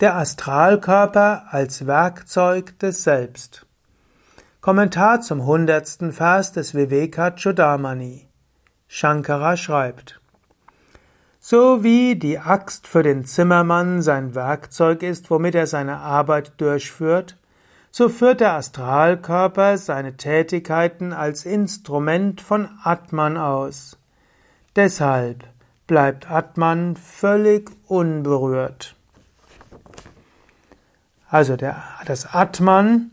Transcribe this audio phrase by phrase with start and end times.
[0.00, 3.66] Der Astralkörper als Werkzeug des Selbst.
[4.60, 8.28] Kommentar zum hundertsten Vers des Vivekachudamani.
[8.86, 10.20] Shankara schreibt,
[11.40, 17.36] so wie die Axt für den Zimmermann sein Werkzeug ist, womit er seine Arbeit durchführt,
[17.90, 23.98] so führt der Astralkörper seine Tätigkeiten als Instrument von Atman aus.
[24.76, 25.42] Deshalb
[25.88, 28.94] bleibt Atman völlig unberührt.
[31.28, 33.10] Also der, das Atman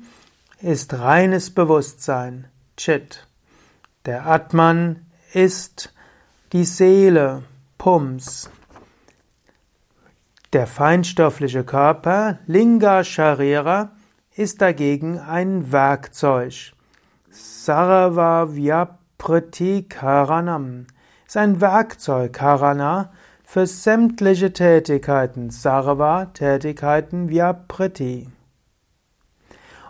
[0.61, 2.47] ist reines Bewusstsein,
[2.77, 3.27] Chit.
[4.05, 5.93] Der Atman ist
[6.53, 7.43] die Seele,
[7.77, 8.49] Pums.
[10.53, 13.91] Der feinstoffliche Körper, Linga Sharira,
[14.35, 16.73] ist dagegen ein Werkzeug.
[17.29, 20.87] Sarva Vyapriti Karanam
[21.27, 23.11] ist ein Werkzeug, Karana,
[23.45, 28.27] für sämtliche Tätigkeiten, Sarva, Tätigkeiten via Priti.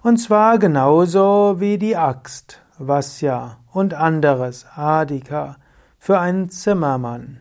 [0.04, 5.58] Und zwar genauso wie die Axt, Vasya und anderes, Adika,
[5.98, 7.40] für einen Zimmermann.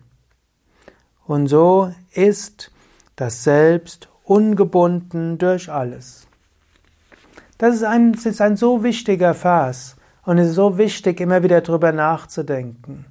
[1.26, 2.70] Und so ist
[3.16, 6.26] das Selbst ungebunden durch alles.
[7.58, 11.60] Das ist ein, ist ein so wichtiger Vers und es ist so wichtig, immer wieder
[11.60, 13.06] darüber nachzudenken.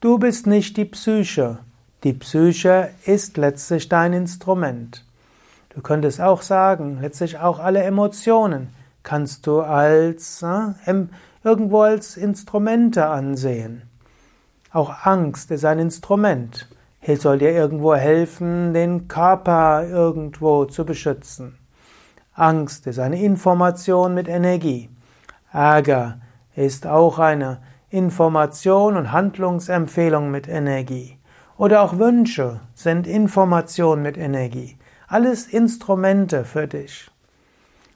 [0.00, 1.58] Du bist nicht die Psyche,
[2.04, 5.04] die Psyche ist letztlich dein Instrument.
[5.74, 10.94] Du könntest auch sagen, letztlich auch alle Emotionen kannst du als äh,
[11.44, 13.82] irgendwo als Instrumente ansehen.
[14.72, 16.68] Auch Angst ist ein Instrument.
[17.16, 21.58] Soll dir irgendwo helfen, den Körper irgendwo zu beschützen.
[22.34, 24.88] Angst ist eine Information mit Energie.
[25.52, 26.20] Ärger
[26.54, 31.18] ist auch eine Information und Handlungsempfehlung mit Energie.
[31.56, 34.78] Oder auch Wünsche sind Informationen mit Energie.
[35.06, 37.10] Alles Instrumente für dich.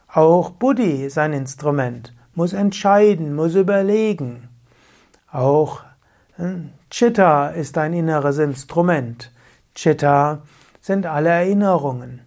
[0.08, 4.48] Auch Buddhi ist ein Instrument, muss entscheiden, muss überlegen.
[5.30, 5.83] Auch
[6.36, 9.33] hm, Chitta ist ein inneres Instrument.
[9.74, 10.42] Chitta
[10.80, 12.22] sind alle Erinnerungen.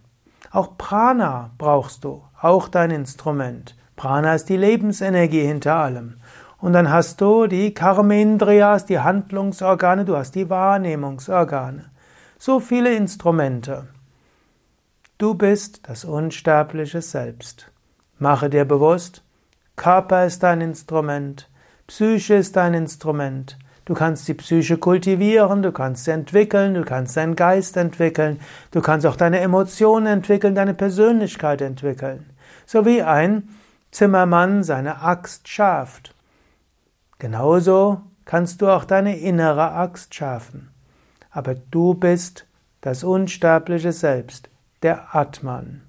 [0.50, 3.76] Auch Prana brauchst du, auch dein Instrument.
[3.96, 6.16] Prana ist die Lebensenergie hinter allem.
[6.60, 11.86] Und dann hast du die Karmendriyas, die Handlungsorgane, du hast die Wahrnehmungsorgane.
[12.38, 13.88] So viele Instrumente.
[15.16, 17.70] Du bist das unsterbliche Selbst.
[18.18, 19.22] Mache dir bewusst,
[19.76, 21.48] Körper ist dein Instrument,
[21.86, 23.58] Psyche ist dein Instrument.
[23.86, 28.38] Du kannst die Psyche kultivieren, du kannst sie entwickeln, du kannst deinen Geist entwickeln,
[28.70, 32.26] du kannst auch deine Emotionen entwickeln, deine Persönlichkeit entwickeln.
[32.66, 33.48] So wie ein
[33.90, 36.14] Zimmermann seine Axt schärft.
[37.20, 40.70] Genauso kannst du auch deine innere Axt schärfen.
[41.30, 42.46] Aber du bist
[42.80, 44.48] das unsterbliche Selbst,
[44.82, 45.82] der Atman.